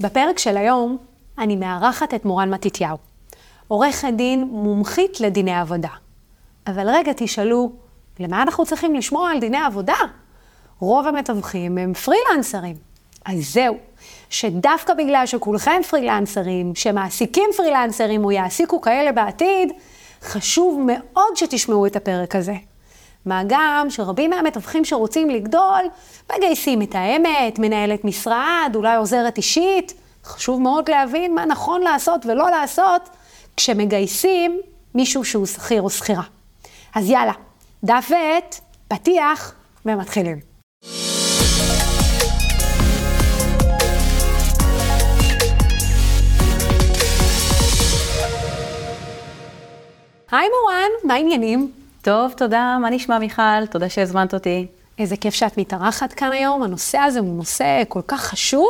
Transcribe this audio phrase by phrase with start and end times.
[0.00, 0.96] בפרק של היום
[1.38, 2.96] אני מארחת את מורן מתתיהו,
[3.68, 5.88] עורכת דין מומחית לדיני עבודה.
[6.66, 7.72] אבל רגע, תשאלו,
[8.20, 9.94] למה אנחנו צריכים לשמוע על דיני עבודה?
[10.78, 12.76] רוב המתווכים הם פרילנסרים.
[13.24, 13.76] אז זהו,
[14.30, 19.72] שדווקא בגלל שכולכם פרילנסרים, שמעסיקים פרילנסרים או יעסיקו כאלה בעתיד,
[20.22, 22.54] חשוב מאוד שתשמעו את הפרק הזה.
[23.26, 25.80] מה גם שרבים מהמתווכים שרוצים לגדול,
[26.36, 29.94] מגייסים את האמת, מנהלת משרד, אולי עוזרת אישית.
[30.24, 33.08] חשוב מאוד להבין מה נכון לעשות ולא לעשות
[33.56, 34.60] כשמגייסים
[34.94, 36.22] מישהו שהוא שכיר או שכירה.
[36.94, 37.32] אז יאללה,
[37.84, 39.54] דף ועט, פתיח
[39.86, 40.40] ומתחילים.
[50.30, 51.79] היי מורן, מה העניינים?
[52.02, 52.78] טוב, תודה.
[52.82, 53.66] מה נשמע, מיכל?
[53.70, 54.66] תודה שהזמנת אותי.
[54.98, 56.62] איזה כיף שאת מתארחת כאן היום.
[56.62, 58.68] הנושא הזה הוא נושא כל כך חשוב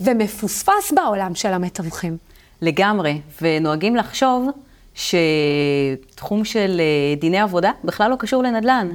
[0.00, 2.16] ומפוספס בעולם של המתווכים.
[2.62, 4.48] לגמרי, ונוהגים לחשוב
[4.94, 8.88] שתחום של אה, דיני עבודה בכלל לא קשור לנדל"ן.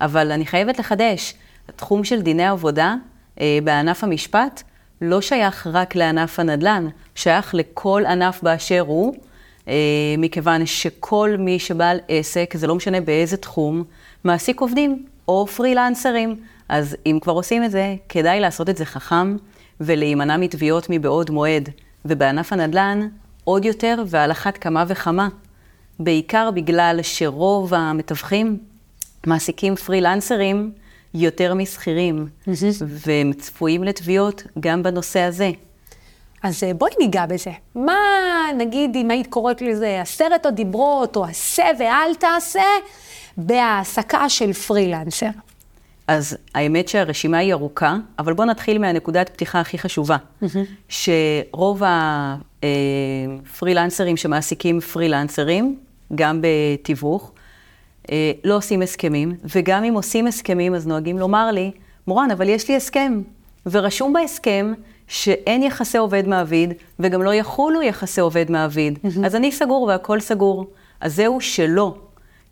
[0.00, 1.34] אבל אני חייבת לחדש,
[1.68, 2.94] התחום של דיני עבודה
[3.40, 4.62] אה, בענף המשפט
[5.00, 9.14] לא שייך רק לענף הנדל"ן, שייך לכל ענף באשר הוא.
[9.68, 9.74] אה,
[10.18, 13.84] מכיוון שכל מי שבעל עסק, זה לא משנה באיזה תחום,
[14.24, 16.36] מעסיק עובדים או פרילנסרים.
[16.68, 19.36] אז אם כבר עושים את זה, כדאי לעשות את זה חכם
[19.80, 21.68] ולהימנע מתביעות מבעוד מועד.
[22.04, 23.08] ובענף הנדל"ן,
[23.44, 25.28] עוד יותר ועל אחת כמה וכמה.
[26.00, 28.58] בעיקר בגלל שרוב המתווכים
[29.26, 30.72] מעסיקים פרילנסרים
[31.14, 32.26] יותר משכירים,
[33.06, 35.50] והם צפויים לתביעות גם בנושא הזה.
[36.42, 37.50] אז אה, בואי ניגע בזה.
[37.74, 37.96] מה,
[38.58, 42.62] נגיד, אם היית קוראת לזה עשרת הדיברות, או עשה ואל תעשה,
[43.36, 45.26] בהעסקה של פרילנסר?
[46.08, 50.16] אז האמת שהרשימה היא ארוכה, אבל בואו נתחיל מהנקודת פתיחה הכי חשובה.
[50.42, 50.46] Mm-hmm.
[50.88, 51.82] שרוב
[52.62, 55.78] הפרילנסרים שמעסיקים פרילנסרים,
[56.14, 57.32] גם בתיווך,
[58.10, 61.70] אה, לא עושים הסכמים, וגם אם עושים הסכמים, אז נוהגים לומר לי,
[62.06, 63.20] מורן, אבל יש לי הסכם,
[63.66, 64.72] ורשום בהסכם
[65.08, 68.98] שאין יחסי עובד-מעביד, וגם לא יחולו יחסי עובד-מעביד.
[69.04, 69.26] Mm-hmm.
[69.26, 70.66] אז אני סגור והכל סגור.
[71.00, 71.94] אז זהו שלא.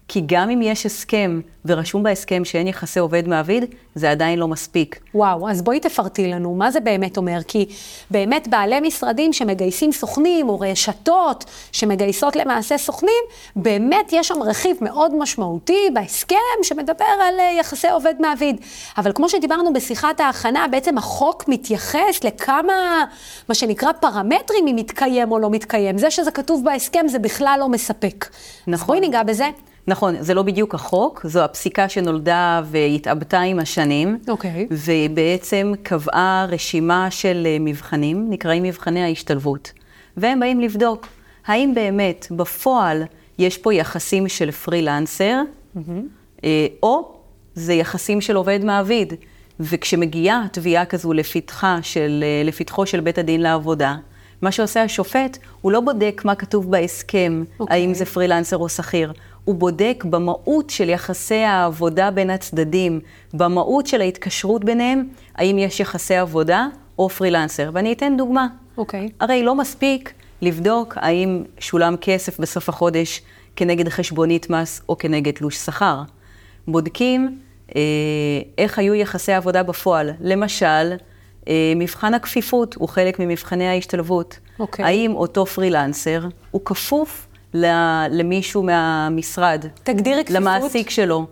[0.09, 4.98] כי גם אם יש הסכם ורשום בהסכם שאין יחסי עובד-מעביד, זה עדיין לא מספיק.
[5.15, 7.38] וואו, אז בואי תפרטי לנו, מה זה באמת אומר?
[7.48, 7.66] כי
[8.10, 13.25] באמת בעלי משרדים שמגייסים סוכנים, או רשתות שמגייסות למעשה סוכנים,
[13.56, 18.60] באמת יש שם רכיב מאוד משמעותי בהסכם שמדבר על אה, יחסי עובד-מעביד.
[18.98, 23.04] אבל כמו שדיברנו בשיחת ההכנה, בעצם החוק מתייחס לכמה,
[23.48, 25.98] מה שנקרא פרמטרים, אם מתקיים או לא מתקיים.
[25.98, 28.26] זה שזה כתוב בהסכם זה בכלל לא מספק.
[28.66, 28.75] נכון.
[28.75, 29.48] אז בואי ניגע בזה.
[29.87, 34.19] נכון, זה לא בדיוק החוק, זו הפסיקה שנולדה והתעבתה עם השנים.
[34.28, 34.67] אוקיי.
[34.71, 34.75] Okay.
[34.87, 39.72] ובעצם קבעה רשימה של אה, מבחנים, נקראים מבחני ההשתלבות.
[40.17, 41.06] והם באים לבדוק,
[41.47, 43.03] האם באמת בפועל
[43.39, 45.41] יש פה יחסים של פרילנסר,
[45.77, 46.41] mm-hmm.
[46.83, 47.15] או
[47.55, 49.12] זה יחסים של עובד מעביד.
[49.61, 53.97] וכשמגיעה תביעה כזו לפתחה של, אה, לפתחו של בית הדין לעבודה,
[54.43, 57.61] מה שעושה השופט, הוא לא בודק מה כתוב בהסכם, okay.
[57.61, 57.77] אוקיי.
[57.77, 59.12] האם זה פרילנסר או שכיר.
[59.44, 63.00] הוא בודק במהות של יחסי העבודה בין הצדדים,
[63.34, 66.66] במהות של ההתקשרות ביניהם, האם יש יחסי עבודה
[66.99, 67.71] או פרילנסר.
[67.72, 68.47] ואני אתן דוגמה.
[68.77, 69.06] אוקיי.
[69.06, 69.12] Okay.
[69.21, 70.12] הרי לא מספיק
[70.43, 73.22] לבדוק האם שולם כסף בסוף החודש
[73.56, 76.03] כנגד חשבונית מס או כנגד תלוש שכר.
[76.69, 77.38] בודקים
[77.77, 77.81] אה,
[78.59, 80.10] איך היו יחסי העבודה בפועל.
[80.21, 80.93] למשל,
[81.49, 84.38] אה, מבחן הכפיפות הוא חלק ממבחני ההשתלבות.
[84.59, 84.84] אוקיי.
[84.84, 87.27] האם אותו פרילנסר הוא כפוף
[88.10, 89.65] למישהו מהמשרד.
[89.82, 90.42] תגדירי כפיפות.
[90.42, 91.26] למעסיק שלו.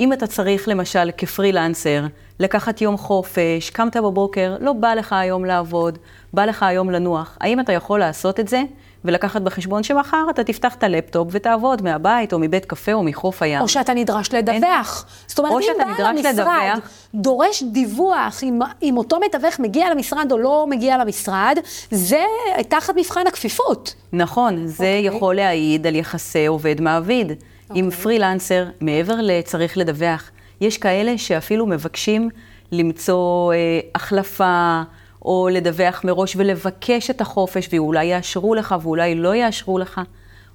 [0.00, 2.04] אם אתה צריך, למשל, כפרילנסר,
[2.40, 5.98] לקחת יום חופש, קמת בבוקר, לא בא לך היום לעבוד,
[6.32, 8.62] בא לך היום לנוח, האם אתה יכול לעשות את זה
[9.04, 13.60] ולקחת בחשבון שמחר אתה תפתח את הלפטופ ותעבוד מהבית או מבית קפה או מחוף הים?
[13.60, 15.04] או שאתה נדרש לדווח.
[15.04, 15.26] אין...
[15.26, 16.90] זאת אומרת, אם בעל המשרד לדווח...
[17.14, 21.58] דורש דיווח אם, אם אותו מתווך מגיע למשרד או לא מגיע למשרד,
[21.90, 22.22] זה
[22.68, 23.94] תחת מבחן הכפיפות.
[24.12, 25.06] נכון, זה okay.
[25.06, 25.16] אוקיי.
[25.16, 27.30] יכול להעיד על יחסי עובד-מעביד.
[27.30, 27.34] Okay.
[27.74, 28.00] עם אוקיי.
[28.00, 30.30] פרילנסר, מעבר לצריך לדווח,
[30.60, 32.30] יש כאלה שאפילו מבקשים
[32.72, 34.82] למצוא אה, החלפה,
[35.26, 40.00] או לדווח מראש ולבקש את החופש, ואולי יאשרו לך ואולי לא יאשרו לך.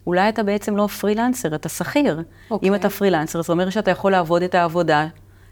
[0.08, 2.20] אולי אתה בעצם לא פרילנסר, אתה שכיר.
[2.20, 2.52] Okay.
[2.52, 2.70] אוקיי.
[2.70, 5.08] אם אתה פרילנסר, זה אומר שאתה יכול לעבוד את העבודה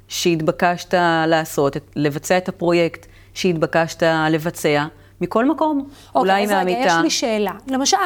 [0.08, 0.94] שהתבקשת
[1.28, 4.86] לעשות, לבצע את הפרויקט שהתבקשת לבצע,
[5.22, 5.80] מכל מקום.
[5.80, 6.80] Okay, אוקיי, אולי מהמיטה.
[6.80, 7.52] אוקיי, אז רגע, יש לי שאלה.
[7.68, 7.98] למשל,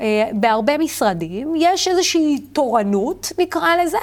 [0.00, 3.98] אה, בהרבה משרדים יש איזושהי תורנות, נקרא לזה,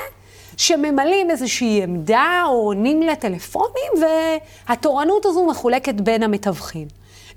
[0.57, 3.91] שממלאים איזושהי עמדה או עונים לטלפונים,
[4.67, 6.87] והתורנות הזו מחולקת בין המתווכים.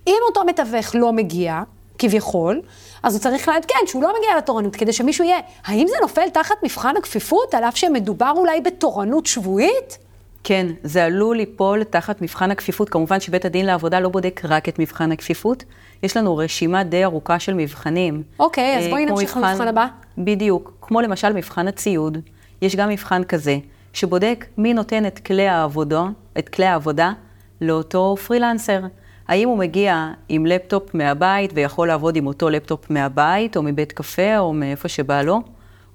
[0.06, 1.62] אם אותו מתווך לא מגיע,
[1.98, 2.60] כביכול,
[3.02, 5.38] אז הוא צריך לעדכן שהוא לא מגיע לתורנות, כדי שמישהו יהיה.
[5.64, 9.98] האם זה נופל תחת מבחן הכפיפות, על אף שמדובר אולי בתורנות שבועית?
[10.44, 12.88] כן, זה עלול ליפול תחת מבחן הכפיפות.
[12.88, 15.64] כמובן שבית הדין לעבודה לא בודק רק את מבחן הכפיפות,
[16.02, 18.22] יש לנו רשימה די ארוכה של מבחנים.
[18.40, 19.86] אוקיי, אז אה, בואי נמשיך למבחן הבא.
[20.18, 22.18] בדיוק, כמו למשל מבחן הציוד.
[22.62, 23.58] יש גם מבחן כזה,
[23.92, 26.04] שבודק מי נותן את כלי העבודה,
[26.38, 27.12] את כלי העבודה
[27.60, 28.80] לאותו פרילנסר.
[29.28, 34.38] האם הוא מגיע עם לפטופ מהבית ויכול לעבוד עם אותו לפטופ מהבית, או מבית קפה,
[34.38, 35.42] או מאיפה שבא לו,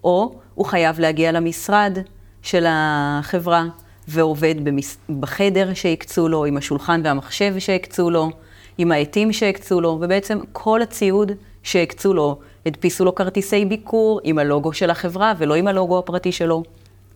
[0.03, 1.97] או הוא חייב להגיע למשרד
[2.41, 3.63] של החברה,
[4.07, 4.97] ועובד במס...
[5.19, 8.29] בחדר שהקצו לו, עם השולחן והמחשב שהקצו לו,
[8.77, 11.31] עם העטים שהקצו לו, ובעצם כל הציוד
[11.63, 16.63] שהקצו לו, הדפיסו לו כרטיסי ביקור עם הלוגו של החברה ולא עם הלוגו הפרטי שלו.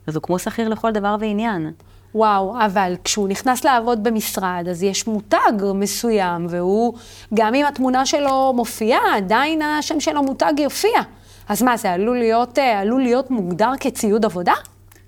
[0.08, 1.72] אז הוא כמו שכיר לכל דבר ועניין.
[2.16, 6.94] וואו, אבל כשהוא נכנס לעבוד במשרד, אז יש מותג מסוים, והוא,
[7.34, 11.02] גם אם התמונה שלו מופיעה, עדיין השם שלו מותג יופיע.
[11.50, 14.54] אז מה, זה עלול להיות, אה, עלול להיות מוגדר כציוד עבודה?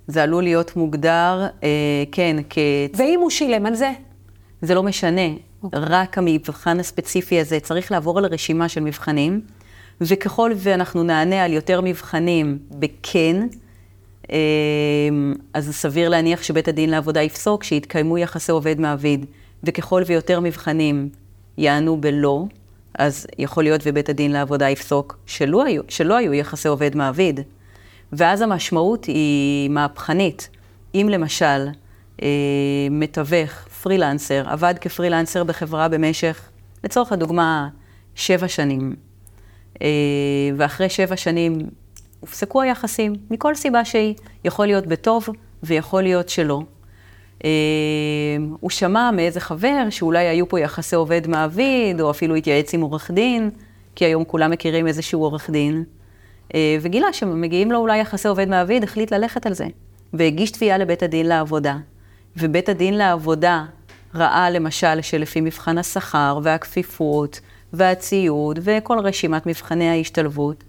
[0.08, 1.70] זה עלול להיות מוגדר, אה,
[2.12, 2.58] כן, כ...
[2.94, 3.92] ואם הוא שילם על זה?
[4.62, 5.22] זה לא משנה,
[5.74, 9.42] רק המבחן הספציפי הזה צריך לעבור על רשימה של מבחנים,
[10.02, 13.48] וככל ואנחנו נענה על יותר מבחנים בכן,
[14.32, 14.38] אה,
[15.54, 19.26] אז סביר להניח שבית הדין לעבודה יפסוק שיתקיימו יחסי עובד מעביד,
[19.64, 21.10] וככל ויותר מבחנים
[21.58, 22.46] יענו בלא,
[23.00, 27.40] אז יכול להיות ובית הדין לעבודה יפסוק שלא היו, שלא היו יחסי עובד מעביד.
[28.14, 30.50] ואז המשמעות היא מהפכנית.
[30.96, 31.68] אם למשל
[32.22, 32.28] אה,
[32.92, 36.50] מתווך, פרילנסר, עבד כפרילנסר בחברה במשך,
[36.84, 37.68] לצורך הדוגמה,
[38.16, 38.96] שבע שנים,
[40.58, 41.58] ואחרי שבע שנים
[42.20, 44.16] הופסקו היחסים, מכל סיבה שהיא,
[44.46, 45.30] יכול להיות בטוב
[45.64, 46.62] ויכול להיות שלא.
[47.44, 47.50] אה,
[48.60, 53.12] הוא שמע מאיזה חבר שאולי היו פה יחסי עובד מעביד, או אפילו התייעץ עם עורך
[53.12, 53.50] דין,
[53.96, 55.84] כי היום כולם מכירים איזשהו עורך דין.
[56.56, 59.68] אה, וגילה שמגיעים לו אולי יחסי עובד מעביד, החליט ללכת על זה,
[60.14, 61.78] והגיש תביעה לבית הדין לעבודה.
[62.38, 63.66] ובית הדין לעבודה
[64.16, 67.40] ראה למשל שלפי מבחן השכר והכפיפות
[67.74, 70.64] והציוד וכל רשימת מבחני ההשתלבות,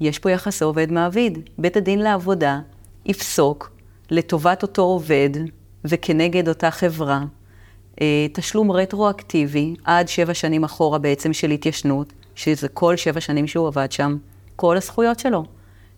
[0.00, 1.38] יש פה יחסי עובד מעביד.
[1.58, 2.60] בית הדין לעבודה
[3.06, 3.70] יפסוק
[4.10, 5.30] לטובת אותו עובד
[5.84, 7.24] וכנגד אותה חברה
[8.00, 13.66] אה, תשלום רטרואקטיבי עד שבע שנים אחורה בעצם של התיישנות, שזה כל שבע שנים שהוא
[13.66, 14.16] עבד שם.
[14.56, 15.44] כל הזכויות שלו,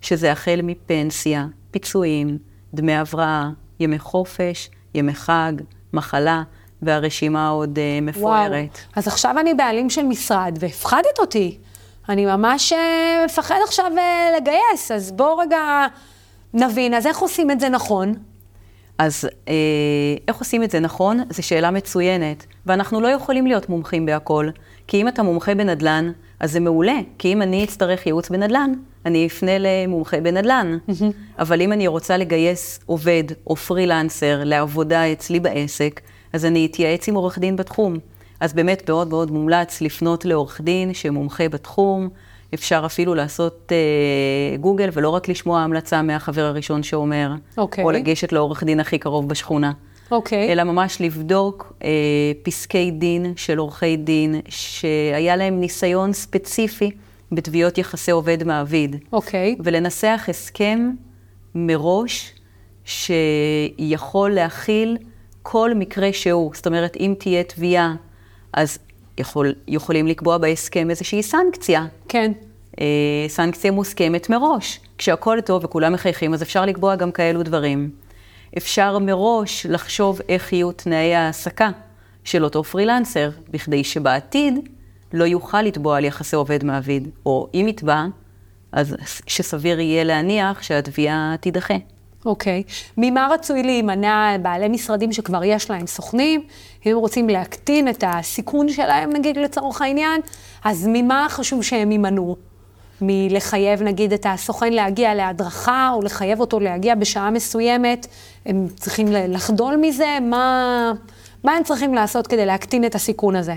[0.01, 2.39] שזה החל מפנסיה, פיצויים,
[2.75, 3.51] דמי הבראה,
[3.81, 5.53] ימי חופש, ימי חג,
[5.93, 6.43] מחלה,
[6.83, 8.53] והרשימה עוד uh, מפוארת.
[8.53, 11.59] וואו, אז עכשיו אני בעלים של משרד, והפחדת אותי.
[12.09, 12.77] אני ממש uh,
[13.25, 15.87] מפחד עכשיו uh, לגייס, אז בואו רגע
[16.55, 18.15] נבין, אז איך עושים את זה נכון?
[19.01, 19.55] אז אה,
[20.29, 21.21] איך עושים את זה נכון?
[21.31, 24.49] זו שאלה מצוינת, ואנחנו לא יכולים להיות מומחים בהכל,
[24.87, 28.73] כי אם אתה מומחה בנדל"ן, אז זה מעולה, כי אם אני אצטרך ייעוץ בנדל"ן,
[29.07, 30.79] אני אפנה למומחה בנדל"ן.
[31.39, 36.01] אבל אם אני רוצה לגייס עובד או פרילנסר לעבודה אצלי בעסק,
[36.33, 37.99] אז אני אתייעץ עם עורך דין בתחום.
[38.41, 42.09] אז באמת מאוד מאוד מומלץ לפנות לעורך דין שמומחה בתחום.
[42.55, 47.59] אפשר אפילו לעשות אה, גוגל ולא רק לשמוע המלצה מהחבר הראשון שאומר, okay.
[47.59, 47.85] אוקיי.
[47.85, 49.73] או לגשת לעורך דין הכי קרוב בשכונה.
[50.11, 50.49] אוקיי.
[50.49, 50.53] Okay.
[50.53, 51.89] אלא ממש לבדוק אה,
[52.43, 56.91] פסקי דין של עורכי דין שהיה להם ניסיון ספציפי
[57.33, 58.97] בתביעות יחסי עובד-מעביד.
[59.13, 59.55] אוקיי.
[59.59, 59.63] Okay.
[59.65, 60.91] ולנסח הסכם
[61.55, 62.33] מראש
[62.85, 64.97] שיכול להכיל
[65.43, 66.51] כל מקרה שהוא.
[66.55, 67.95] זאת אומרת, אם תהיה תביעה,
[68.53, 68.79] אז
[69.19, 71.87] יכול, יכולים לקבוע בהסכם איזושהי סנקציה.
[72.09, 72.33] כן.
[72.81, 72.87] אה,
[73.29, 74.81] סנקציה מוסכמת מראש.
[74.99, 77.91] כשהכול טוב וכולם מחייכים, אז אפשר לקבוע גם כאלו דברים.
[78.57, 81.71] אפשר מראש לחשוב איך יהיו תנאי ההעסקה
[82.25, 84.69] של אותו פרילנסר, בכדי שבעתיד
[85.13, 88.05] לא יוכל לתבוע על יחסי עובד מעביד, או אם יתבע,
[88.73, 91.75] אז שסביר יהיה להניח שהתביעה תידחה.
[92.25, 92.63] אוקיי.
[92.67, 92.73] Okay.
[92.97, 96.43] ממה רצוי להימנע בעלי משרדים שכבר יש להם סוכנים?
[96.87, 100.21] אם רוצים להקטין את הסיכון שלהם, נגיד לצורך העניין,
[100.65, 102.37] אז ממה חשוב שהם יימנעו?
[103.03, 108.07] מלחייב נגיד את הסוכן להגיע להדרכה, או לחייב אותו להגיע בשעה מסוימת,
[108.47, 110.19] הם צריכים לחדול מזה?
[110.23, 110.93] מה,
[111.45, 113.55] מה הם צריכים לעשות כדי להקטין את הסיכון הזה?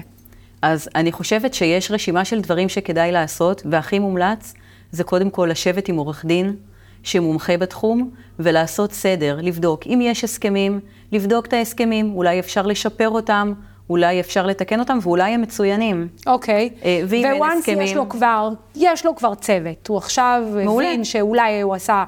[0.61, 4.53] אז אני חושבת שיש רשימה של דברים שכדאי לעשות, והכי מומלץ
[4.91, 6.55] זה קודם כל לשבת עם עורך דין
[7.03, 10.79] שמומחה בתחום, ולעשות סדר, לבדוק אם יש הסכמים,
[11.11, 13.53] לבדוק את ההסכמים, אולי אפשר לשפר אותם,
[13.89, 16.07] אולי אפשר לתקן אותם, ואולי הם מצוינים.
[16.27, 16.69] אוקיי.
[16.85, 17.81] אה, ואם אין הסכמים...
[17.81, 19.87] יש לו כבר, יש לו כבר צוות.
[19.87, 20.87] הוא עכשיו מעולה.
[20.87, 22.03] הבין שאולי הוא עשה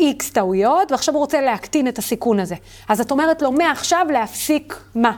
[0.00, 2.54] איקס טעויות, ועכשיו הוא רוצה להקטין את הסיכון הזה.
[2.88, 5.16] אז את אומרת לו, מעכשיו להפסיק מה?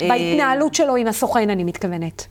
[0.00, 2.26] אה, בהתנהלות שלו עם הסוכן, אני מתכוונת.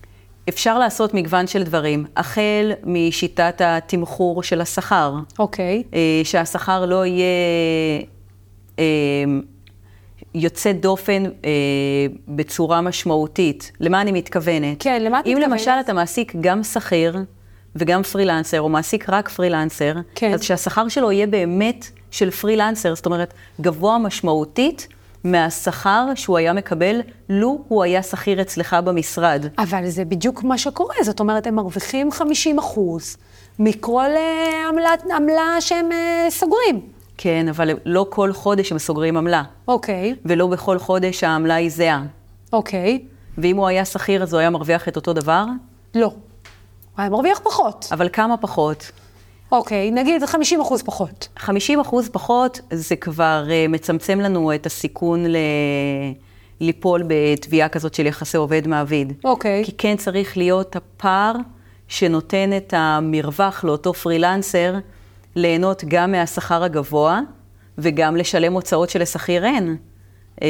[0.50, 5.84] אפשר לעשות מגוון של דברים, החל משיטת התמחור של השכר, אוקיי.
[5.94, 7.26] אה, שהשכר לא יהיה
[8.80, 8.84] אה,
[10.36, 11.30] יוצא דופן אה,
[12.28, 13.72] בצורה משמעותית.
[13.80, 14.78] למה אני מתכוונת?
[14.80, 15.52] כן, למה את אם מתכוונת?
[15.52, 17.18] למשל אתה מעסיק גם שכיר
[17.76, 20.34] וגם פרילנסר, או מעסיק רק פרילנסר, כן.
[20.34, 24.88] אז שהשכר שלו יהיה באמת של פרילנסר, זאת אומרת, גבוה משמעותית
[25.26, 29.46] מהשכר שהוא היה מקבל לו הוא היה שכיר אצלך במשרד.
[29.58, 33.18] אבל זה בדיוק מה שקורה, זאת אומרת, הם מרוויחים 50 אחוז
[33.60, 36.82] מכל אה, עמלת, עמלה שהם אה, סוגרים.
[37.18, 42.04] כן, אבל לא כל חודש הם סוגרים עמלה, אוקיי, ולא בכל חודש העמלה היא זהה.
[42.54, 43.06] אוקיי.
[43.38, 45.46] ואם הוא היה שכיר, אז הוא היה מרוויח את אותו דבר,
[45.96, 46.06] לא.
[46.06, 46.14] הוא
[46.98, 47.88] היה מרוויח פחות.
[47.92, 48.92] אבל כמה פחות?
[49.52, 51.28] אוקיי, נגיד 50 אחוז פחות.
[51.38, 55.38] 50 אחוז פחות, זה כבר uh, מצמצם לנו את הסיכון ל...
[56.60, 59.14] ליפול בתביעה כזאת של יחסי עובד-מעביד.
[59.24, 59.66] אוקיי.
[59.66, 61.34] כי כן צריך להיות הפער
[61.88, 64.76] שנותן את המרווח לאותו פרילנסר
[65.36, 67.20] ליהנות גם מהשכר הגבוה
[67.78, 69.78] וגם לשלם הוצאות שלשכיר אין.
[70.42, 70.48] אה,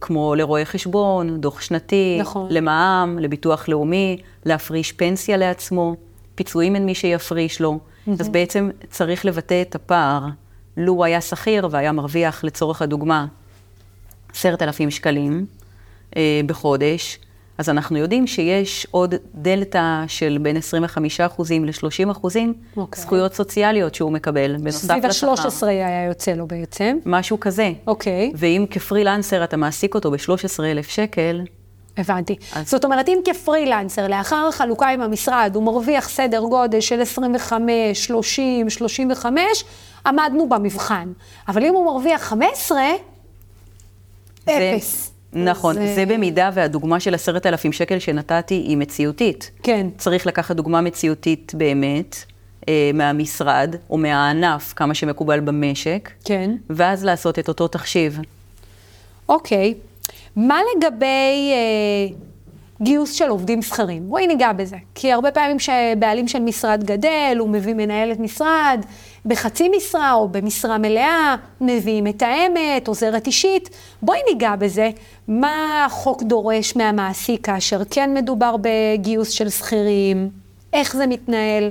[0.00, 2.46] כמו לרואה חשבון, דוח שנתי, נכון.
[2.50, 5.94] למע"מ, לביטוח לאומי, להפריש פנסיה לעצמו,
[6.34, 7.78] פיצויים אין מי שיפריש לו.
[8.20, 10.26] אז בעצם צריך לבטא את הפער.
[10.76, 13.26] לו הוא היה שכיר והיה מרוויח, לצורך הדוגמה,
[14.34, 15.46] עשרת אלפים שקלים
[16.16, 17.18] אה, בחודש,
[17.58, 23.02] אז אנחנו יודעים שיש עוד דלתא של בין 25 אחוזים ל-30 אחוזים אוקיי.
[23.02, 25.30] זכויות סוציאליות שהוא מקבל, בנוסף סביב לשכר.
[25.30, 26.96] ה-13 היה יוצא לו בעצם.
[27.06, 27.72] משהו כזה.
[27.86, 31.42] אוקיי, ואם כפרילנסר אתה מעסיק אותו ב-13,000 שקל,
[31.96, 32.36] הבנתי.
[32.54, 38.04] אז- זאת אומרת, אם כפרילנסר, לאחר החלוקה עם המשרד, הוא מרוויח סדר גודל של 25,
[38.06, 39.64] 30, 35,
[40.06, 41.12] עמדנו במבחן.
[41.48, 42.78] אבל אם הוא מרוויח 15,
[44.46, 45.10] זה- אפס.
[45.32, 49.50] נכון, זה- זה במידה והדוגמה של עשרת אלפים שקל שנתתי היא מציאותית.
[49.62, 49.86] כן.
[49.98, 52.16] צריך לקחת דוגמה מציאותית באמת,
[52.68, 56.50] אה, מהמשרד או מהענף, כמה שמקובל במשק, כן.
[56.70, 58.18] ואז לעשות את אותו תחשיב.
[59.28, 59.74] אוקיי.
[60.36, 62.16] מה לגבי אה,
[62.82, 64.08] גיוס של עובדים שכירים?
[64.08, 64.76] בואי ניגע בזה.
[64.94, 68.84] כי הרבה פעמים שבעלים של משרד גדל, הוא מביא מנהלת משרד
[69.26, 73.70] בחצי משרה או במשרה מלאה, מביא מתאמת, עוזרת אישית.
[74.02, 74.90] בואי ניגע בזה.
[75.28, 80.30] מה החוק דורש מהמעסיק כאשר כן מדובר בגיוס של שכירים?
[80.72, 81.70] איך זה מתנהל?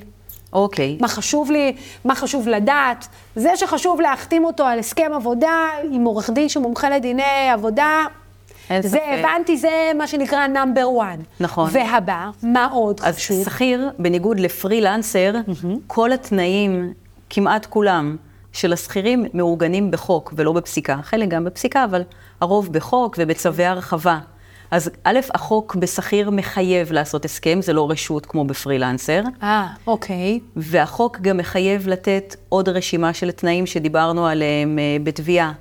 [0.54, 0.98] אוקיי.
[1.02, 1.76] מה חשוב לי,
[2.06, 3.08] מה חשוב לדעת.
[3.36, 8.06] זה שחשוב להחתים אותו על הסכם עבודה עם עורך דין שמומחה לדיני עבודה,
[8.70, 9.02] אין זה ספק.
[9.20, 11.24] הבנתי, זה מה שנקרא number one.
[11.40, 11.70] נכון.
[11.74, 13.46] והבא, מה עוד אז חשוב?
[13.46, 15.34] שכיר, בניגוד לפרילנסר,
[15.88, 16.94] כל התנאים,
[17.30, 18.18] כמעט כולם,
[18.52, 21.00] של השכירים מעוגנים בחוק ולא בפסיקה.
[21.04, 22.02] חלק גם בפסיקה, אבל
[22.42, 24.20] הרוב בחוק ובצווי הרחבה.
[24.72, 30.40] אז א', החוק בשכיר מחייב לעשות הסכם, זה לא רשות כמו בפרילנסר, אה, אוקיי.
[30.56, 35.52] והחוק גם מחייב לתת עוד רשימה של תנאים שדיברנו עליהם אה, בתביעה.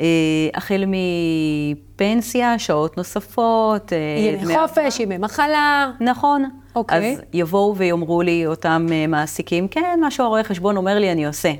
[0.00, 0.06] אה,
[0.54, 3.98] החל מפנסיה, שעות נוספות, אה,
[4.42, 5.90] ימי חופש, ימי מחלה.
[6.00, 6.44] נכון.
[6.76, 7.12] אוקיי.
[7.12, 11.52] אז יבואו ויאמרו לי אותם אה, מעסיקים, כן, מה שהרואה חשבון אומר לי, אני עושה.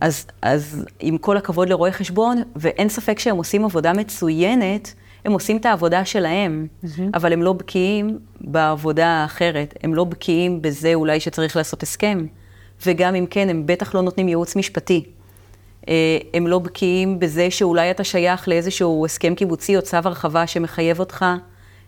[0.00, 5.56] אז, אז עם כל הכבוד לרואי חשבון, ואין ספק שהם עושים עבודה מצוינת, הם עושים
[5.56, 6.66] את העבודה שלהם,
[7.14, 12.26] אבל הם לא בקיאים בעבודה האחרת, הם לא בקיאים בזה אולי שצריך לעשות הסכם,
[12.86, 15.04] וגם אם כן, הם בטח לא נותנים ייעוץ משפטי.
[15.88, 21.00] אה, הם לא בקיאים בזה שאולי אתה שייך לאיזשהו הסכם קיבוצי או צו הרחבה שמחייב
[21.00, 21.24] אותך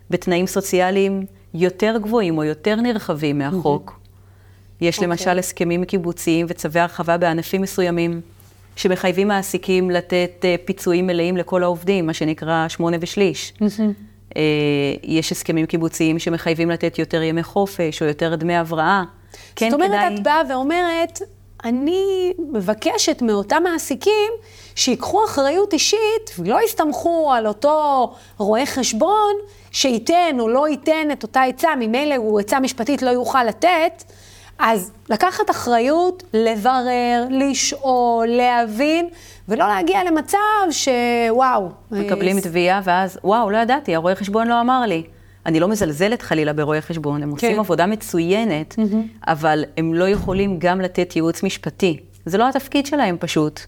[0.09, 3.99] בתנאים סוציאליים יותר גבוהים או יותר נרחבים מהחוק.
[4.81, 5.07] יש אוקיי.
[5.07, 8.21] למשל הסכמים קיבוציים וצווי הרחבה בענפים מסוימים,
[8.75, 13.53] שמחייבים מעסיקים לתת אה, פיצויים מלאים לכל העובדים, מה שנקרא שמונה ושליש.
[14.37, 14.41] אה,
[15.03, 19.03] יש הסכמים קיבוציים שמחייבים לתת יותר ימי חופש או יותר דמי הבראה.
[19.55, 20.15] כן, זאת אומרת, כדאי...
[20.15, 21.19] את באה ואומרת,
[21.65, 24.31] אני מבקשת מאותם מעסיקים
[24.75, 29.35] שיקחו אחריות אישית ולא יסתמכו על אותו רואה חשבון
[29.71, 34.03] שייתן או לא ייתן את אותה עצה, ממילא הוא עצה משפטית לא יוכל לתת.
[34.59, 39.09] אז לקחת אחריות, לברר, לשאול, להבין,
[39.47, 40.37] ולא להגיע למצב
[40.71, 41.69] שוואו.
[41.91, 45.03] מקבלים אה, תביעה, ואז, וואו, לא ידעתי, הרואה חשבון לא אמר לי.
[45.47, 47.59] אני לא מזלזלת חלילה ברואי חשבון, הם עושים כן.
[47.59, 48.75] עבודה מצוינת,
[49.27, 51.97] אבל הם לא יכולים גם לתת ייעוץ משפטי.
[52.25, 53.59] זה לא התפקיד שלהם פשוט.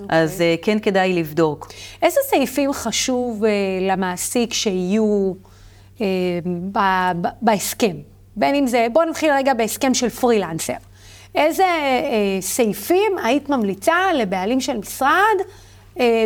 [0.00, 0.18] אוקיי.
[0.22, 1.68] אז אה, כן כדאי לבדוק.
[2.02, 5.32] איזה סעיפים חשוב אה, למעסיק שיהיו
[6.00, 6.06] אה,
[6.72, 7.96] ב- ב- בהסכם?
[8.36, 10.72] בין אם זה, בואו נתחיל רגע בהסכם של פרילנסר.
[11.34, 15.38] איזה אה, סעיפים היית ממליצה לבעלים של משרד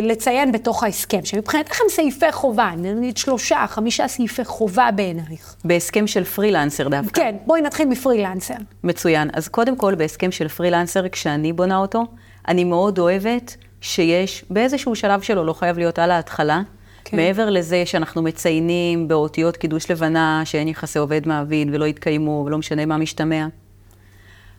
[0.01, 5.55] לציין בתוך ההסכם, שמבחינתך הם סעיפי חובה, נגיד שלושה, חמישה סעיפי חובה בעינייך.
[5.65, 7.21] בהסכם של פרילנסר דווקא.
[7.21, 8.53] כן, בואי נתחיל מפרילנסר.
[8.83, 9.29] מצוין.
[9.33, 12.03] אז קודם כל, בהסכם של פרילנסר, כשאני בונה אותו,
[12.47, 16.61] אני מאוד אוהבת שיש, באיזשהו שלב שלו, לא חייב להיות על ההתחלה,
[17.05, 17.17] כן.
[17.17, 22.85] מעבר לזה שאנחנו מציינים באותיות קידוש לבנה שאין יחסי עובד מעביד ולא יתקיימו ולא משנה
[22.85, 23.47] מה משתמע,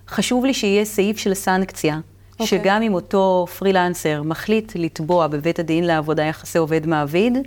[0.09, 1.99] חשוב לי שיהיה סעיף של סנקציה,
[2.35, 2.43] okay.
[2.43, 2.59] אוקיי.
[2.59, 7.39] שגם אם אותו פרילנסר מחליט לתבוע בבית הדין לעבודה יחסי עובד מעביד,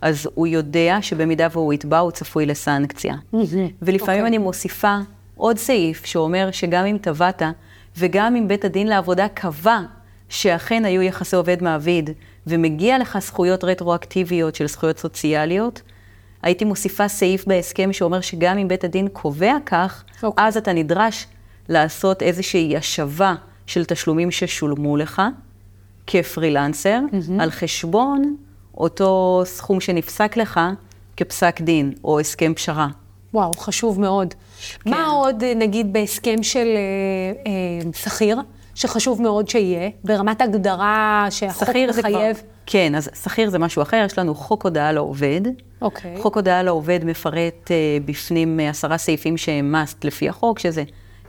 [0.00, 3.14] אז הוא יודע שבמידה והוא יתבע, הוא צפוי לסנקציה.
[3.14, 3.36] Mm-hmm.
[3.82, 4.02] ולפעמים okay.
[4.02, 4.26] אוקיי.
[4.26, 4.96] אני מוסיפה
[5.36, 7.42] עוד סעיף שאומר שגם אם תבעת,
[7.98, 9.80] וגם אם בית הדין לעבודה קבע
[10.28, 12.10] שאכן היו יחסי עובד מעביד,
[12.46, 15.82] ומגיע לך זכויות רטרואקטיביות של זכויות סוציאליות,
[16.42, 20.24] הייתי מוסיפה סעיף בהסכם שאומר שגם אם בית הדין קובע כך, okay.
[20.26, 20.44] אוקיי.
[20.46, 21.26] אז אתה נדרש
[21.68, 23.34] לעשות איזושהי השבה
[23.66, 25.22] של תשלומים ששולמו לך
[26.06, 27.42] כפרילנסר, mm-hmm.
[27.42, 28.36] על חשבון
[28.76, 30.60] אותו סכום שנפסק לך
[31.16, 32.88] כפסק דין או הסכם פשרה.
[33.34, 34.34] וואו, חשוב מאוד.
[34.84, 34.90] כן.
[34.90, 36.72] מה עוד, נגיד, בהסכם של אה,
[37.46, 38.38] אה, שכיר,
[38.74, 42.36] שחשוב מאוד שיהיה, ברמת הגדרה שהחוק מחייב?
[42.36, 45.40] כבר, כן, אז שכיר זה משהו אחר, יש לנו חוק הודעה לעובד.
[45.82, 46.16] אוקיי.
[46.22, 50.84] חוק הודעה לעובד מפרט אה, בפנים עשרה סעיפים שהם must לפי החוק, שזה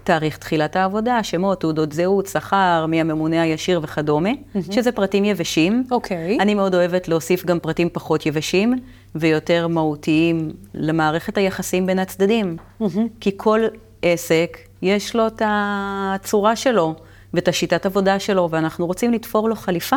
[0.08, 4.74] תאריך תחילת העבודה, שמות, תעודות זהות, שכר, מי הממונה הישיר וכדומה, mm-hmm.
[4.74, 5.84] שזה פרטים יבשים.
[5.92, 6.38] אוקיי.
[6.38, 6.42] Okay.
[6.42, 8.74] אני מאוד אוהבת להוסיף גם פרטים פחות יבשים
[9.16, 12.58] ויותר מהותיים למערכת היחסים בין הצדדים.
[12.82, 12.86] Mm-hmm.
[13.20, 13.60] כי כל
[14.02, 16.96] עסק, יש לו את הצורה שלו
[17.34, 19.96] ואת השיטת עבודה שלו, ואנחנו רוצים לתפור לו חליפה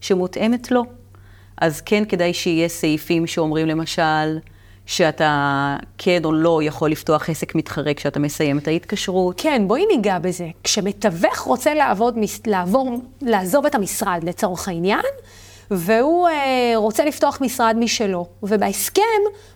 [0.00, 0.84] שמותאמת לו.
[1.56, 4.38] אז כן כדאי שיהיה סעיפים שאומרים למשל,
[4.86, 9.34] שאתה כן או לא יכול לפתוח עסק מתחרה כשאתה מסיים את ההתקשרות.
[9.40, 10.48] כן, בואי ניגע בזה.
[10.64, 12.90] כשמתווך רוצה לעבוד, לעבור,
[13.22, 15.04] לעזוב את המשרד לצורך העניין,
[15.70, 19.02] והוא אה, רוצה לפתוח משרד משלו, ובהסכם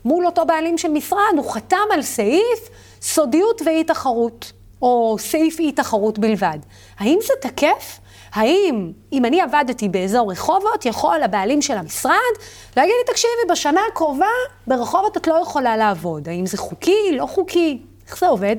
[0.04, 2.68] מול אותו בעלים של משרד הוא חתם על סעיף
[3.02, 4.52] סודיות ואי תחרות,
[4.82, 6.58] או סעיף אי תחרות בלבד.
[6.98, 8.00] האם זה תקף?
[8.36, 12.12] האם, אם אני עבדתי באזור רחובות, יכול הבעלים של המשרד
[12.76, 14.26] להגיד לי, תקשיבי, בשנה הקרובה
[14.66, 16.28] ברחובות את לא יכולה לעבוד.
[16.28, 17.82] האם זה חוקי, לא חוקי?
[18.06, 18.56] איך זה עובד?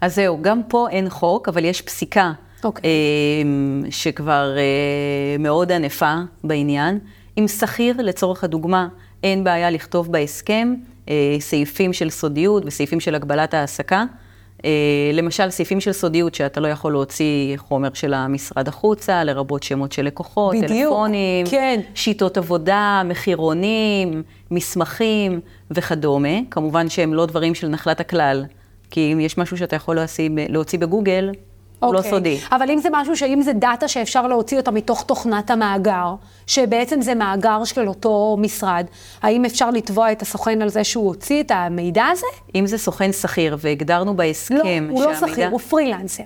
[0.00, 2.64] אז זהו, גם פה אין חוק, אבל יש פסיקה okay.
[2.64, 2.90] אוקיי.
[2.90, 6.98] אה, שכבר אה, מאוד ענפה בעניין.
[7.36, 8.88] עם שכיר, לצורך הדוגמה,
[9.22, 10.74] אין בעיה לכתוב בהסכם
[11.08, 14.04] אה, סעיפים של סודיות וסעיפים של הגבלת העסקה.
[14.64, 14.70] אה,
[15.12, 20.02] למשל, סעיפים של סודיות, שאתה לא יכול להוציא חומר של המשרד החוצה, לרבות שמות של
[20.02, 21.80] לקוחות, בדיוק, טלפונים, כן.
[21.94, 25.40] שיטות עבודה, מחירונים, מסמכים
[25.70, 26.38] וכדומה.
[26.50, 28.44] כמובן שהם לא דברים של נחלת הכלל,
[28.90, 31.30] כי אם יש משהו שאתה יכול להוציא, להוציא בגוגל,
[31.78, 32.10] הוא לא אוקיי.
[32.10, 32.38] סודי.
[32.52, 36.14] אבל אם זה משהו, שאם זה דאטה שאפשר להוציא אותה מתוך תוכנת המאגר,
[36.46, 38.86] שבעצם זה מאגר של אותו משרד,
[39.22, 42.26] האם אפשר לתבוע את הסוכן על זה שהוא הוציא את המידע הזה?
[42.54, 46.22] אם זה סוכן שכיר והגדרנו בהסכם לא, הוא לא שכיר, הוא פרילנסר.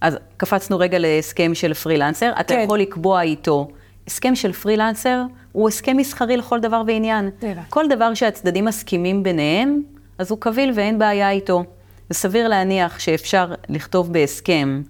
[0.00, 2.60] אז קפצנו רגע להסכם של פרילנסר, אתה כן.
[2.60, 3.68] יכול לקבוע איתו.
[4.06, 5.22] הסכם של פרילנסר
[5.52, 7.30] הוא הסכם מסחרי לכל דבר ועניין.
[7.40, 7.60] דבר.
[7.68, 9.82] כל דבר שהצדדים מסכימים ביניהם,
[10.18, 11.64] אז הוא קביל ואין בעיה איתו.
[12.10, 14.82] וסביר להניח שאפשר לכתוב בהסכם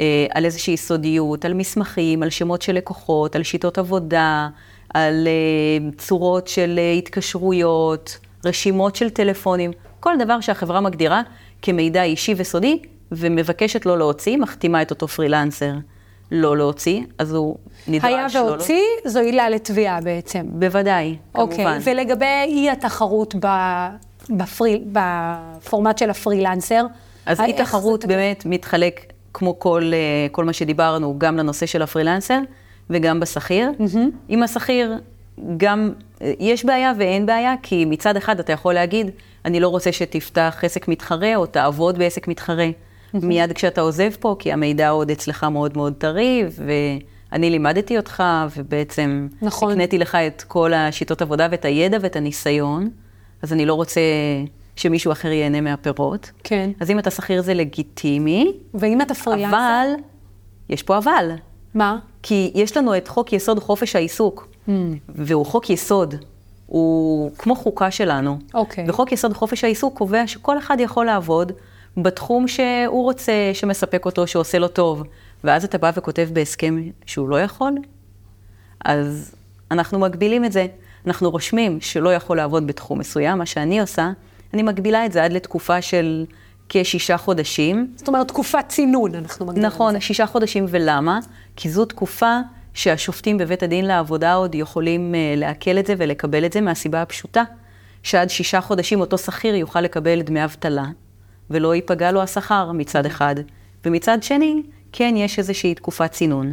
[0.00, 4.48] אה, על איזושהי סודיות, על מסמכים, על שמות של לקוחות, על שיטות עבודה,
[4.94, 9.70] על אה, צורות של אה, התקשרויות, רשימות של טלפונים,
[10.00, 11.22] כל דבר שהחברה מגדירה
[11.62, 12.78] כמידע אישי וסודי,
[13.12, 15.72] ומבקשת לא להוציא, מחתימה את אותו פרילנסר
[16.30, 17.56] לא להוציא, אז הוא
[17.88, 18.08] נדרש לא...
[18.16, 19.10] היה והוציא, לא...
[19.10, 20.46] זו עילה לתביעה בעצם.
[20.46, 21.78] בוודאי, אוקיי, כמובן.
[21.78, 23.46] אוקיי, ולגבי אי התחרות ב...
[24.30, 26.86] בפרי, בפורמט של הפרילנסר.
[27.26, 32.38] אז אי תחרות באמת מתחלק, כמו כל, אה, כל מה שדיברנו, גם לנושא של הפרילנסר
[32.90, 33.70] וגם בשכיר.
[33.78, 33.98] Mm-hmm.
[34.28, 34.98] עם השכיר
[35.56, 39.10] גם אה, יש בעיה ואין בעיה, כי מצד אחד אתה יכול להגיד,
[39.44, 42.68] אני לא רוצה שתפתח עסק מתחרה או תעבוד בעסק מתחרה.
[42.68, 43.18] Mm-hmm.
[43.24, 46.44] מיד כשאתה עוזב פה, כי המידע עוד אצלך מאוד מאוד טרי,
[47.32, 48.22] ואני לימדתי אותך,
[48.56, 49.72] ובעצם נכון.
[49.72, 52.90] הקניתי לך את כל השיטות עבודה ואת הידע ואת הניסיון.
[53.42, 54.00] אז אני לא רוצה
[54.76, 56.30] שמישהו אחר ייהנה מהפירות.
[56.44, 56.70] כן.
[56.80, 58.52] אז אם אתה שכיר זה לגיטימי.
[58.74, 59.56] ואם אתה פרילנסר?
[59.56, 59.88] אבל,
[60.68, 61.30] יש פה אבל.
[61.74, 61.98] מה?
[62.22, 64.70] כי יש לנו את חוק יסוד חופש העיסוק, mm.
[65.08, 66.14] והוא חוק יסוד.
[66.66, 68.38] הוא כמו חוקה שלנו.
[68.54, 68.84] אוקיי.
[68.88, 71.52] וחוק יסוד חופש העיסוק קובע שכל אחד יכול לעבוד
[71.96, 75.02] בתחום שהוא רוצה, שמספק אותו, שעושה לו טוב.
[75.44, 77.72] ואז אתה בא וכותב בהסכם שהוא לא יכול,
[78.84, 79.34] אז
[79.70, 80.66] אנחנו מגבילים את זה.
[81.06, 84.10] אנחנו רושמים שלא יכול לעבוד בתחום מסוים, מה שאני עושה,
[84.54, 86.24] אני מגבילה את זה עד לתקופה של
[86.68, 87.92] כשישה חודשים.
[87.96, 89.96] זאת אומרת, תקופת צינון, אנחנו מגבילים נכון, את זה.
[89.96, 91.18] נכון, שישה חודשים, ולמה?
[91.56, 92.38] כי זו תקופה
[92.74, 97.42] שהשופטים בבית הדין לעבודה עוד יכולים אה, לעכל את זה ולקבל את זה מהסיבה הפשוטה,
[98.02, 100.84] שעד שישה חודשים אותו שכיר יוכל לקבל דמי אבטלה,
[101.50, 103.34] ולא ייפגע לו השכר מצד אחד,
[103.84, 104.62] ומצד שני,
[104.92, 106.52] כן יש איזושהי תקופת צינון.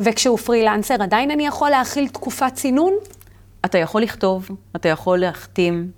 [0.00, 2.92] וכשהוא פרילנסר, עדיין אני יכול להכיל תקופת צינון?
[3.64, 5.90] אתה יכול לכתוב, אתה יכול להחתים,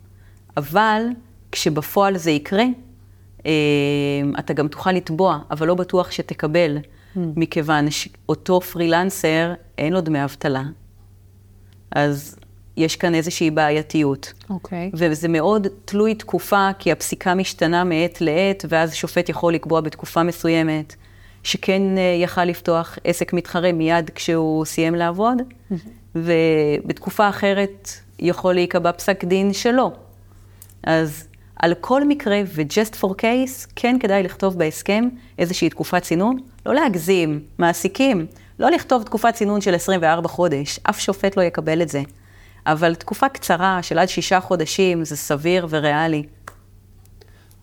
[0.56, 1.02] אבל
[1.52, 2.64] כשבפועל זה יקרה,
[3.46, 3.52] אה,
[4.38, 7.18] אתה גם תוכל לתבוע, אבל לא בטוח שתקבל, mm.
[7.36, 10.62] מכיוון שאותו פרילנסר, אין לו דמי אבטלה.
[11.90, 12.36] אז
[12.76, 14.32] יש כאן איזושהי בעייתיות.
[14.50, 14.90] אוקיי.
[14.92, 14.96] Okay.
[14.98, 20.94] וזה מאוד תלוי תקופה, כי הפסיקה משתנה מעת לעת, ואז שופט יכול לקבוע בתקופה מסוימת,
[21.42, 25.74] שכן אה, יכל לפתוח עסק מתחרה מיד כשהוא סיים לעבוד, mm-hmm.
[26.16, 29.92] ובתקופה אחרת יכול להיקבע פסק דין שלא.
[30.82, 36.74] אז על כל מקרה ו-just for case, כן כדאי לכתוב בהסכם איזושהי תקופת צינון, לא
[36.74, 38.26] להגזים, מעסיקים,
[38.58, 42.02] לא לכתוב תקופת צינון של 24 חודש, אף שופט לא יקבל את זה.
[42.66, 46.22] אבל תקופה קצרה של עד שישה חודשים זה סביר וריאלי.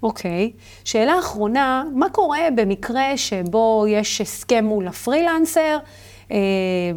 [0.03, 0.51] אוקיי.
[0.55, 0.61] Okay.
[0.85, 5.77] שאלה אחרונה, מה קורה במקרה שבו יש הסכם מול הפרילנסר,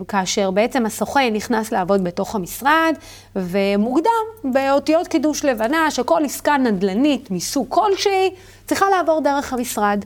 [0.09, 2.95] כאשר בעצם הסוכן נכנס לעבוד בתוך המשרד,
[3.37, 4.11] ומוקדם
[4.45, 8.31] באותיות קידוש לבנה שכל עסקה נדל"נית מסוג כלשהי
[8.67, 10.05] צריכה לעבור דרך המשרד.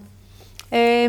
[0.73, 1.07] אה,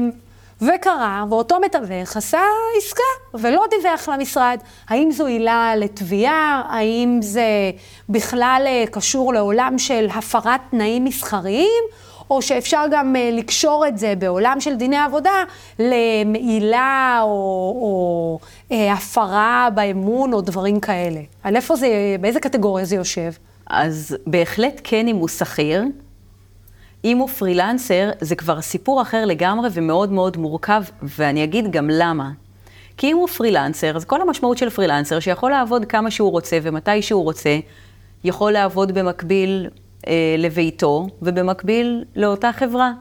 [0.61, 2.41] וקרה, ואותו מתווך עשה
[2.77, 4.57] עסקה ולא דיווח למשרד.
[4.89, 6.63] האם זו עילה לתביעה?
[6.69, 7.71] האם זה
[8.09, 11.83] בכלל אה, קשור לעולם של הפרת תנאים מסחריים?
[12.31, 15.43] או שאפשר גם אה, לקשור את זה בעולם של דיני עבודה
[15.79, 17.27] למעילה או,
[17.81, 18.39] או
[18.71, 21.19] אה, הפרה באמון או דברים כאלה.
[21.43, 21.87] על איפה זה,
[22.21, 23.31] באיזה קטגוריה זה יושב?
[23.67, 25.83] אז בהחלט כן אם הוא שכיר.
[27.05, 32.31] אם הוא פרילנסר, זה כבר סיפור אחר לגמרי ומאוד מאוד מורכב, ואני אגיד גם למה.
[32.97, 37.01] כי אם הוא פרילנסר, אז כל המשמעות של פרילנסר, שיכול לעבוד כמה שהוא רוצה ומתי
[37.01, 37.59] שהוא רוצה,
[38.23, 39.67] יכול לעבוד במקביל
[40.37, 42.91] לביתו, ובמקביל לאותה חברה.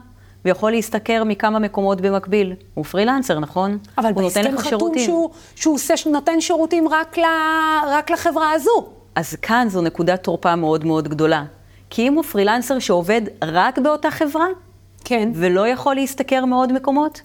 [0.45, 2.53] ויכול להשתכר מכמה מקומות במקביל.
[2.73, 3.77] הוא פרילנסר, נכון?
[3.97, 7.21] אבל בהסכם חתום שהוא, שהוא עושה, נותן שירותים רק, ל,
[7.87, 8.89] רק לחברה הזו.
[9.15, 11.43] אז כאן זו נקודת תורפה מאוד מאוד גדולה.
[11.89, 14.45] כי אם הוא פרילנסר שעובד רק באותה חברה,
[15.05, 15.31] כן.
[15.35, 17.21] ולא יכול להשתכר מעוד מקומות,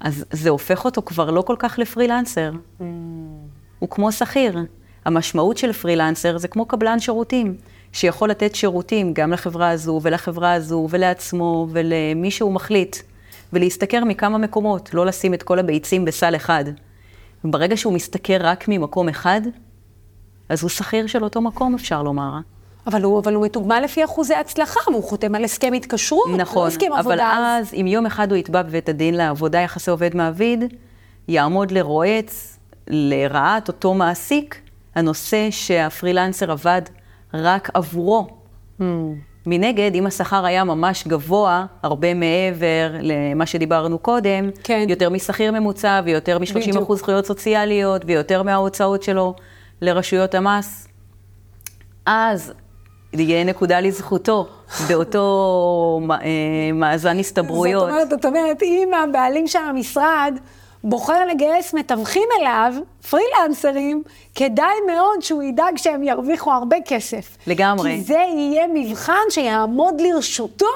[0.00, 2.50] אז זה הופך אותו כבר לא כל כך לפרילנסר.
[2.52, 2.82] Mm.
[3.78, 4.58] הוא כמו שכיר.
[5.04, 7.56] המשמעות של פרילנסר זה כמו קבלן שירותים.
[7.92, 12.96] שיכול לתת שירותים גם לחברה הזו ולחברה הזו ולעצמו ולמי שהוא מחליט,
[13.52, 16.64] ולהשתכר מכמה מקומות, לא לשים את כל הביצים בסל אחד.
[17.44, 19.40] וברגע שהוא משתכר רק ממקום אחד,
[20.48, 22.32] אז הוא שכיר של אותו מקום, אפשר לומר.
[22.86, 26.68] אבל הוא, אבל הוא מתוגמל לפי אחוזי הצלחה, והוא חותם על הסכם התקשרות, נכון, לא
[26.68, 27.14] הסכם עבודה.
[27.14, 30.64] אבל אז, אם יום אחד הוא יתבע בבית הדין לעבודה יחסי עובד-מעביד,
[31.28, 34.60] יעמוד לרועץ, לרעת אותו מעסיק,
[34.94, 36.82] הנושא שהפרילנסר עבד
[37.34, 38.26] רק עבורו.
[38.80, 38.84] Mm.
[39.46, 44.86] מנגד, אם השכר היה ממש גבוה, הרבה מעבר למה שדיברנו קודם, כן.
[44.88, 49.34] יותר משכיר ממוצע ויותר מ-30% זכויות סוציאליות ויותר מההוצאות שלו
[49.80, 50.88] לרשויות המס,
[52.06, 52.52] אז
[53.12, 54.48] יהיה נקודה לזכותו
[54.88, 57.82] באותו אה, מאזן הסתברויות.
[57.82, 60.34] זאת אומרת, זאת אומרת, אם הבעלים של המשרד
[60.84, 62.74] בוחר לגייס מתווכים אליו,
[63.10, 64.02] פרילנסרים,
[64.34, 67.36] כדאי מאוד שהוא ידאג שהם ירוויחו הרבה כסף.
[67.46, 67.90] לגמרי.
[67.90, 70.66] כי זה יהיה מבחן שיעמוד לרשותו.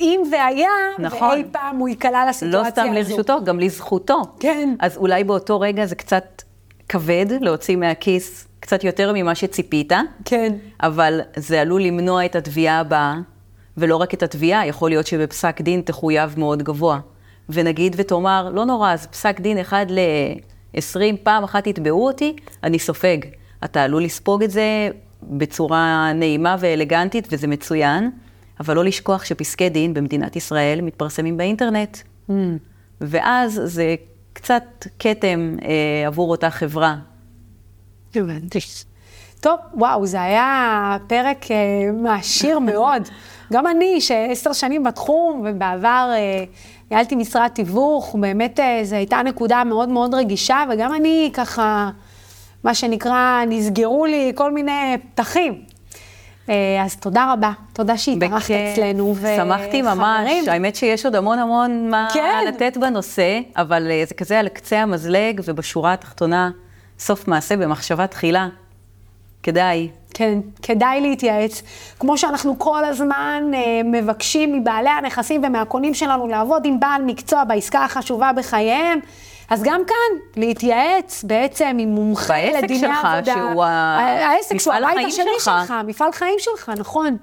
[0.00, 0.68] אם והיה,
[0.98, 1.30] נכון.
[1.30, 2.66] ואי פעם הוא ייקלע לסיטואציה הזו.
[2.66, 3.10] לא סתם הזו.
[3.10, 4.22] לרשותו, גם לזכותו.
[4.40, 4.74] כן.
[4.80, 6.42] אז אולי באותו רגע זה קצת
[6.88, 9.92] כבד להוציא מהכיס קצת יותר ממה שציפית.
[10.24, 10.52] כן.
[10.82, 13.14] אבל זה עלול למנוע את התביעה הבאה,
[13.76, 16.98] ולא רק את התביעה, יכול להיות שבפסק דין תחויב מאוד גבוה.
[17.48, 23.18] ונגיד ותאמר, לא נורא, אז פסק דין אחד ל-20 פעם אחת יתבעו אותי, אני סופג.
[23.64, 24.88] אתה עלול לספוג את זה
[25.22, 28.10] בצורה נעימה ואלגנטית, וזה מצוין,
[28.60, 31.98] אבל לא לשכוח שפסקי דין במדינת ישראל מתפרסמים באינטרנט.
[32.30, 32.32] Mm.
[33.00, 33.94] ואז זה
[34.32, 34.64] קצת
[34.98, 36.96] כתם אה, עבור אותה חברה.
[38.14, 38.58] הבנתי.
[39.40, 41.56] טוב, וואו, זה היה פרק אה,
[42.02, 43.02] מעשיר מאוד.
[43.52, 46.44] גם אני, שעשר שנים בתחום, ובעבר אה,
[46.94, 51.90] ניהלתי משרד תיווך, באמת אה, זו הייתה נקודה מאוד מאוד רגישה, וגם אני ככה,
[52.64, 55.62] מה שנקרא, נסגרו לי כל מיני פתחים.
[56.48, 59.14] אה, אז תודה רבה, תודה שהתארחת אצלנו.
[59.36, 62.44] שמחתי ממש, האמת שיש עוד המון המון מה כן.
[62.48, 66.50] לתת בנושא, אבל אה, זה כזה על קצה המזלג, ובשורה התחתונה,
[66.98, 68.48] סוף מעשה במחשבה תחילה.
[69.42, 69.88] כדאי.
[70.14, 71.62] כן, כדאי להתייעץ.
[72.00, 77.84] כמו שאנחנו כל הזמן אה, מבקשים מבעלי הנכסים ומהקונים שלנו לעבוד עם בעל מקצוע בעסקה
[77.84, 79.00] החשובה בחייהם,
[79.50, 83.34] אז גם כאן, להתייעץ בעצם עם מומחה לדיני שלך, עבודה.
[83.34, 85.50] שהוא העסק שהוא הבית השני שלך.
[85.66, 87.16] שלך, מפעל חיים שלך, נכון.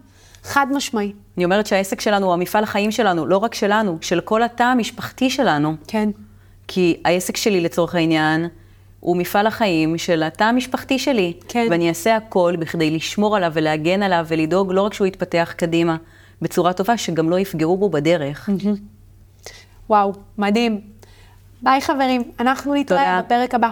[0.43, 1.13] חד משמעי.
[1.37, 5.29] אני אומרת שהעסק שלנו הוא המפעל החיים שלנו, לא רק שלנו, של כל התא המשפחתי
[5.29, 5.75] שלנו.
[5.87, 6.09] כן.
[6.67, 8.47] כי העסק שלי, לצורך העניין,
[9.01, 11.33] הוא מפעל החיים של התא המשפחתי שלי.
[11.47, 11.67] כן.
[11.69, 15.97] ואני אעשה הכל בכדי לשמור עליו ולהגן עליו ולדאוג לא רק שהוא יתפתח קדימה
[16.41, 18.49] בצורה טובה, שגם לא יפגעו בו בדרך.
[19.89, 20.81] וואו, מדהים.
[21.61, 23.21] ביי חברים, אנחנו נתראה.
[23.21, 23.69] בפרק הבא.